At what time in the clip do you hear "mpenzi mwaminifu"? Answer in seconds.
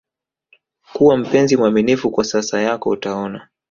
1.17-2.11